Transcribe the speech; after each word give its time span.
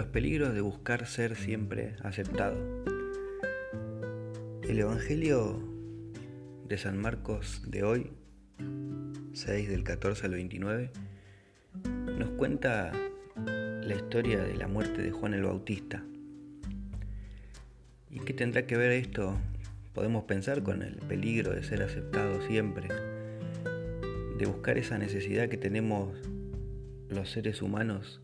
Los 0.00 0.08
peligros 0.08 0.54
de 0.54 0.62
buscar 0.62 1.06
ser 1.06 1.36
siempre 1.36 1.94
aceptado. 2.02 2.56
El 4.62 4.78
Evangelio 4.78 5.62
de 6.66 6.78
San 6.78 6.96
Marcos 6.96 7.60
de 7.66 7.82
hoy, 7.84 8.10
6 9.34 9.68
del 9.68 9.84
14 9.84 10.24
al 10.24 10.32
29, 10.32 10.90
nos 12.16 12.30
cuenta 12.30 12.92
la 13.36 13.94
historia 13.94 14.42
de 14.42 14.54
la 14.54 14.68
muerte 14.68 15.02
de 15.02 15.10
Juan 15.10 15.34
el 15.34 15.42
Bautista. 15.42 16.02
¿Y 18.08 18.20
qué 18.20 18.32
tendrá 18.32 18.66
que 18.66 18.78
ver 18.78 18.92
esto? 18.92 19.36
Podemos 19.92 20.24
pensar 20.24 20.62
con 20.62 20.80
el 20.80 20.96
peligro 20.96 21.52
de 21.52 21.62
ser 21.62 21.82
aceptado 21.82 22.40
siempre, 22.46 22.88
de 24.38 24.46
buscar 24.46 24.78
esa 24.78 24.96
necesidad 24.96 25.50
que 25.50 25.58
tenemos 25.58 26.16
los 27.10 27.28
seres 27.28 27.60
humanos 27.60 28.22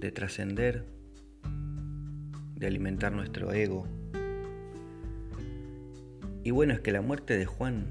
de 0.00 0.10
trascender, 0.10 0.84
de 2.56 2.66
alimentar 2.66 3.12
nuestro 3.12 3.52
ego. 3.52 3.86
Y 6.42 6.50
bueno, 6.50 6.72
es 6.72 6.80
que 6.80 6.90
la 6.90 7.02
muerte 7.02 7.36
de 7.36 7.44
Juan 7.44 7.86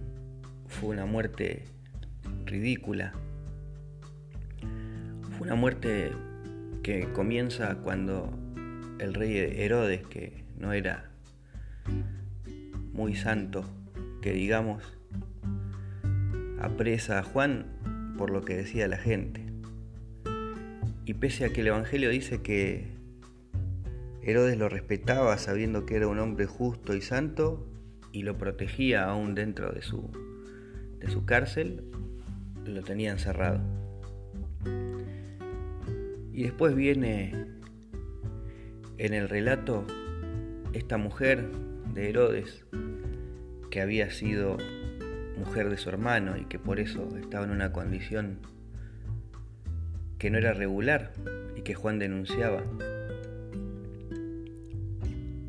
fue 0.67 0.89
una 0.89 1.05
muerte 1.05 1.65
ridícula. 2.45 3.13
Fue 5.37 5.47
una 5.47 5.55
muerte 5.55 6.11
que 6.81 7.11
comienza 7.13 7.75
cuando 7.75 8.37
el 8.99 9.13
rey 9.13 9.37
Herodes, 9.37 10.05
que 10.07 10.43
no 10.57 10.73
era 10.73 11.11
muy 12.91 13.15
santo, 13.15 13.63
que 14.21 14.33
digamos, 14.33 14.83
apresa 16.59 17.19
a 17.19 17.23
Juan 17.23 18.15
por 18.17 18.31
lo 18.31 18.41
que 18.41 18.57
decía 18.57 18.87
la 18.87 18.97
gente. 18.97 19.48
Y 21.09 21.15
pese 21.15 21.43
a 21.43 21.49
que 21.49 21.61
el 21.61 21.67
Evangelio 21.69 22.11
dice 22.11 22.43
que 22.43 22.85
Herodes 24.21 24.59
lo 24.59 24.69
respetaba 24.69 25.35
sabiendo 25.39 25.87
que 25.87 25.95
era 25.95 26.07
un 26.07 26.19
hombre 26.19 26.45
justo 26.45 26.95
y 26.95 27.01
santo 27.01 27.67
y 28.11 28.21
lo 28.21 28.37
protegía 28.37 29.05
aún 29.05 29.33
dentro 29.33 29.71
de 29.71 29.81
su, 29.81 30.11
de 30.99 31.09
su 31.09 31.25
cárcel, 31.25 31.83
lo 32.63 32.83
tenía 32.83 33.09
encerrado. 33.09 33.59
Y 36.31 36.43
después 36.43 36.75
viene 36.75 37.47
en 38.99 39.15
el 39.15 39.29
relato 39.29 39.87
esta 40.73 40.97
mujer 40.97 41.49
de 41.91 42.09
Herodes, 42.09 42.67
que 43.71 43.81
había 43.81 44.11
sido 44.11 44.57
mujer 45.39 45.71
de 45.71 45.77
su 45.77 45.89
hermano 45.89 46.37
y 46.37 46.45
que 46.45 46.59
por 46.59 46.79
eso 46.79 47.17
estaba 47.17 47.45
en 47.45 47.49
una 47.49 47.73
condición 47.73 48.37
que 50.19 50.29
no 50.29 50.37
era 50.37 50.53
regular 50.53 51.13
y 51.55 51.61
que 51.61 51.73
Juan 51.73 51.97
denunciaba. 51.97 52.63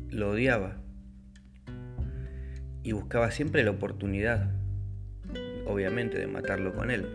Lo 0.09 0.31
odiaba 0.31 0.77
y 2.81 2.93
buscaba 2.93 3.31
siempre 3.31 3.63
la 3.63 3.71
oportunidad, 3.71 4.49
obviamente, 5.67 6.17
de 6.17 6.27
matarlo 6.27 6.73
con 6.73 6.89
él. 6.89 7.05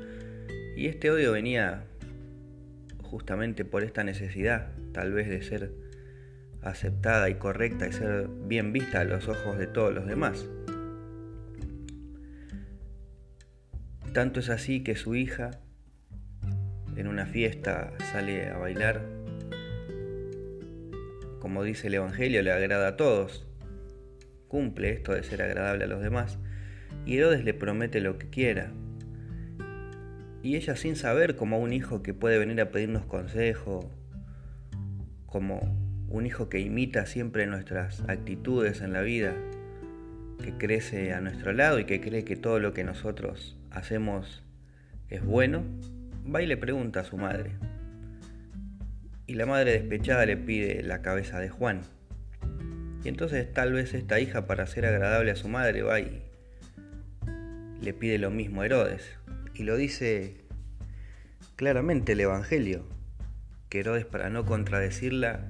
Y 0.77 0.87
este 0.87 1.11
odio 1.11 1.33
venía 1.33 1.85
justamente 3.03 3.65
por 3.65 3.83
esta 3.83 4.05
necesidad, 4.05 4.73
tal 4.93 5.13
vez, 5.13 5.29
de 5.29 5.43
ser 5.43 5.73
aceptada 6.63 7.31
y 7.31 7.37
correcta 7.37 7.87
y 7.87 7.93
ser 7.93 8.29
bien 8.29 8.73
vista 8.73 9.01
a 9.01 9.05
los 9.05 9.29
ojos 9.29 9.57
de 9.57 9.67
todos 9.67 9.95
los 9.95 10.07
demás. 10.07 10.47
Tanto 14.13 14.41
es 14.41 14.51
así 14.51 14.83
que 14.83 14.97
su 14.97 15.15
hija 15.15 15.61
en 16.97 17.09
una 17.09 17.27
fiesta 17.27 17.93
sale 18.13 18.49
a 18.49 18.59
bailar. 18.59 19.03
Como 21.41 21.63
dice 21.63 21.89
el 21.89 21.95
Evangelio, 21.95 22.43
le 22.43 22.53
agrada 22.53 22.89
a 22.89 22.97
todos. 22.97 23.47
Cumple 24.49 24.91
esto 24.91 25.13
de 25.13 25.23
ser 25.23 25.43
agradable 25.43 25.85
a 25.85 25.89
los 25.89 26.03
demás. 26.03 26.39
Y 27.05 27.19
Herodes 27.19 27.45
le 27.45 27.55
promete 27.55 28.01
lo 28.01 28.19
que 28.19 28.29
quiera. 28.29 28.73
Y 30.43 30.57
ella 30.57 30.77
sin 30.77 30.97
saber 30.97 31.37
como 31.37 31.59
un 31.59 31.73
hijo 31.73 32.03
que 32.03 32.15
puede 32.15 32.39
venir 32.39 32.61
a 32.61 32.71
pedirnos 32.71 33.05
consejo, 33.05 33.91
como 35.27 35.77
un 36.09 36.25
hijo 36.25 36.49
que 36.49 36.61
imita 36.61 37.05
siempre 37.07 37.47
nuestras 37.47 38.01
actitudes 38.09 38.81
en 38.81 38.93
la 38.93 39.03
vida, 39.03 39.35
que 40.43 40.53
crece 40.57 41.13
a 41.13 41.21
nuestro 41.21 41.53
lado 41.53 41.79
y 41.79 41.85
que 41.85 42.01
cree 42.01 42.25
que 42.25 42.37
todo 42.37 42.61
lo 42.61 42.73
que 42.73 42.85
nosotros 42.85 43.59
hacemos 43.71 44.45
es 45.09 45.25
bueno, 45.25 45.65
va 46.35 46.43
y 46.43 46.47
le 46.47 46.57
pregunta 46.57 47.01
a 47.01 47.05
su 47.05 47.17
madre. 47.17 47.53
Y 49.27 49.35
la 49.35 49.47
madre 49.47 49.73
despechada 49.73 50.27
le 50.27 50.37
pide 50.37 50.83
la 50.83 51.03
cabeza 51.03 51.39
de 51.41 51.49
Juan. 51.49 51.83
Y 53.05 53.09
entonces 53.09 53.53
tal 53.53 53.73
vez 53.73 53.95
esta 53.95 54.21
hija 54.21 54.47
para 54.47 54.67
ser 54.67 54.87
agradable 54.87 55.31
a 55.31 55.37
su 55.37 55.49
madre 55.49 55.83
va 55.83 56.01
y 56.01 56.23
le 57.81 57.93
pide 57.93 58.19
lo 58.19 58.31
mismo 58.31 58.63
a 58.63 58.67
Herodes. 58.67 59.03
Y 59.55 59.63
lo 59.63 59.77
dice 59.77 60.37
claramente 61.57 62.13
el 62.13 62.21
Evangelio, 62.21 62.85
que 63.69 63.81
Herodes 63.81 64.05
para 64.05 64.31
no 64.31 64.45
contradecirla 64.45 65.47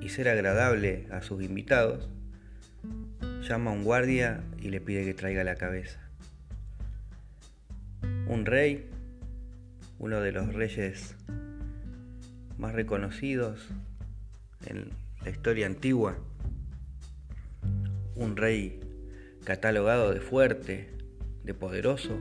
y 0.00 0.08
ser 0.08 0.28
agradable 0.28 1.06
a 1.10 1.22
sus 1.22 1.42
invitados, 1.42 2.08
llama 3.42 3.70
a 3.70 3.74
un 3.74 3.84
guardia 3.84 4.40
y 4.60 4.68
le 4.68 4.80
pide 4.80 5.04
que 5.04 5.14
traiga 5.14 5.44
la 5.44 5.56
cabeza. 5.56 6.00
Un 8.28 8.44
rey 8.44 8.90
uno 9.98 10.20
de 10.20 10.32
los 10.32 10.52
reyes 10.52 11.16
más 12.58 12.74
reconocidos 12.74 13.68
en 14.66 14.90
la 15.22 15.30
historia 15.30 15.66
antigua, 15.66 16.18
un 18.14 18.36
rey 18.36 18.80
catalogado 19.44 20.12
de 20.12 20.20
fuerte, 20.20 20.90
de 21.44 21.54
poderoso, 21.54 22.18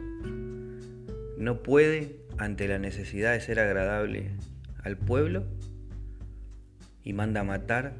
no 1.37 1.63
puede, 1.63 2.15
ante 2.37 2.67
la 2.67 2.79
necesidad 2.79 3.33
de 3.33 3.41
ser 3.41 3.59
agradable 3.59 4.31
al 4.83 4.97
pueblo, 4.97 5.45
y 7.03 7.13
manda 7.13 7.43
matar 7.43 7.93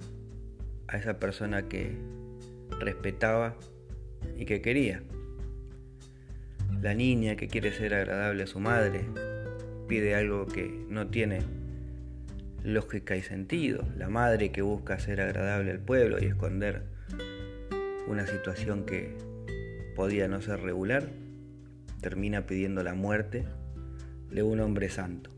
a 0.87 0.97
esa 0.97 1.19
persona 1.19 1.67
que 1.67 1.95
respetaba 2.79 3.55
y 4.37 4.45
que 4.45 4.61
quería. 4.61 5.03
La 6.81 6.93
niña 6.93 7.35
que 7.35 7.47
quiere 7.47 7.71
ser 7.71 7.93
agradable 7.93 8.43
a 8.43 8.47
su 8.47 8.59
madre, 8.59 9.05
pide 9.87 10.15
algo 10.15 10.45
que 10.45 10.85
no 10.89 11.07
tiene 11.07 11.41
lógica 12.63 13.15
y 13.15 13.21
sentido. 13.21 13.85
La 13.97 14.09
madre 14.09 14.51
que 14.51 14.61
busca 14.61 14.99
ser 14.99 15.21
agradable 15.21 15.71
al 15.71 15.79
pueblo 15.79 16.17
y 16.19 16.25
esconder 16.25 16.83
una 18.07 18.27
situación 18.27 18.85
que 18.85 19.15
podía 19.95 20.27
no 20.27 20.41
ser 20.41 20.61
regular, 20.61 21.09
termina 22.01 22.45
pidiendo 22.45 22.83
la 22.83 22.93
muerte 22.93 23.45
de 24.29 24.43
un 24.43 24.59
hombre 24.59 24.89
santo. 24.89 25.31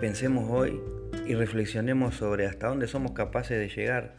Pensemos 0.00 0.48
hoy 0.50 0.80
y 1.26 1.34
reflexionemos 1.34 2.16
sobre 2.16 2.46
hasta 2.46 2.68
dónde 2.68 2.88
somos 2.88 3.12
capaces 3.12 3.58
de 3.58 3.68
llegar 3.68 4.16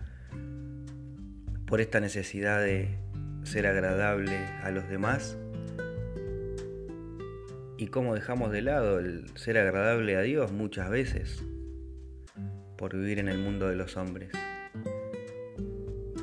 por 1.66 1.82
esta 1.82 2.00
necesidad 2.00 2.62
de 2.62 2.98
ser 3.44 3.68
agradable 3.68 4.38
a 4.62 4.72
los 4.72 4.88
demás 4.90 5.38
y 7.84 7.88
cómo 7.88 8.16
dejamos 8.16 8.50
de 8.54 8.62
lado 8.62 9.00
el 9.00 9.26
ser 9.36 9.58
agradable 9.58 10.16
a 10.16 10.22
Dios 10.22 10.54
muchas 10.54 10.90
veces 10.90 11.44
por 12.78 12.96
vivir 12.96 13.20
en 13.20 13.28
el 13.28 13.38
mundo 13.40 13.68
de 13.68 13.76
los 13.76 13.98
hombres. 13.98 14.30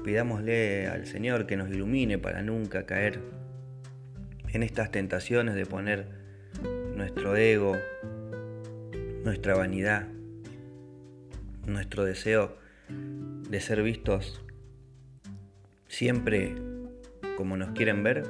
Pidámosle 0.02 0.88
al 0.88 1.06
Señor 1.06 1.46
que 1.46 1.58
nos 1.58 1.68
ilumine 1.68 2.16
para 2.16 2.42
nunca 2.42 2.86
caer 2.86 3.20
en 4.48 4.62
estas 4.62 4.90
tentaciones 4.90 5.54
de 5.54 5.66
poner 5.66 6.06
nuestro 6.96 7.36
ego, 7.36 7.76
nuestra 9.22 9.54
vanidad, 9.54 10.08
nuestro 11.66 12.04
deseo 12.04 12.56
de 12.88 13.60
ser 13.60 13.82
vistos 13.82 14.42
siempre 15.88 16.54
como 17.36 17.58
nos 17.58 17.72
quieren 17.72 18.02
ver 18.02 18.24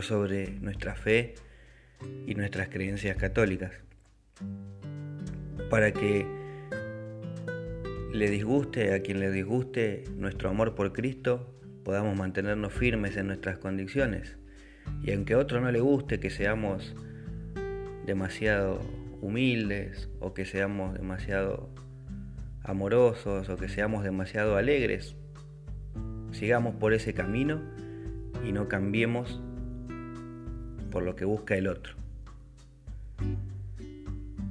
sobre 0.00 0.50
nuestra 0.60 0.94
fe 0.94 1.34
y 2.26 2.34
nuestras 2.34 2.68
creencias 2.68 3.16
católicas. 3.16 3.72
Para 5.68 5.92
que 5.92 6.26
le 8.12 8.30
disguste 8.30 8.94
a 8.94 9.00
quien 9.00 9.20
le 9.20 9.30
disguste 9.30 10.04
nuestro 10.16 10.50
amor 10.50 10.74
por 10.74 10.92
Cristo, 10.92 11.54
podamos 11.84 12.16
mantenernos 12.16 12.72
firmes 12.72 13.16
en 13.16 13.26
nuestras 13.26 13.58
condiciones. 13.58 14.36
Y 15.02 15.12
aunque 15.12 15.34
a 15.34 15.38
otro 15.38 15.60
no 15.60 15.70
le 15.70 15.80
guste 15.80 16.20
que 16.20 16.30
seamos 16.30 16.94
demasiado 18.06 18.80
humildes 19.20 20.10
o 20.20 20.34
que 20.34 20.44
seamos 20.44 20.94
demasiado 20.94 21.70
amorosos 22.64 23.48
o 23.48 23.56
que 23.56 23.68
seamos 23.68 24.04
demasiado 24.04 24.56
alegres, 24.56 25.16
sigamos 26.32 26.74
por 26.76 26.92
ese 26.92 27.14
camino 27.14 27.60
y 28.44 28.52
no 28.52 28.68
cambiemos 28.68 29.40
por 30.92 31.02
lo 31.02 31.16
que 31.16 31.24
busca 31.24 31.56
el 31.56 31.66
otro. 31.66 31.94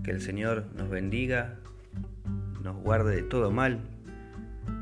Que 0.04 0.12
el 0.12 0.22
Señor 0.22 0.66
nos 0.76 0.90
bendiga, 0.90 1.60
nos 2.64 2.76
guarde 2.78 3.16
de 3.16 3.24
todo 3.24 3.52
mal, 3.52 3.80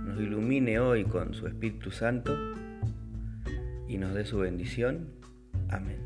nos 0.05 0.19
ilumine 0.19 0.79
hoy 0.79 1.03
con 1.03 1.33
su 1.33 1.45
Espíritu 1.45 1.91
Santo 1.91 2.35
y 3.87 3.97
nos 3.97 4.13
dé 4.13 4.25
su 4.25 4.39
bendición. 4.39 5.09
Amén. 5.69 5.99